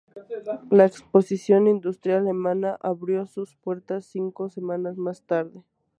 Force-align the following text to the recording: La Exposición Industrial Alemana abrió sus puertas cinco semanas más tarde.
La 0.71 0.87
Exposición 0.87 1.67
Industrial 1.67 2.17
Alemana 2.21 2.75
abrió 2.81 3.27
sus 3.27 3.53
puertas 3.55 4.03
cinco 4.07 4.49
semanas 4.49 4.97
más 4.97 5.21
tarde. 5.27 5.61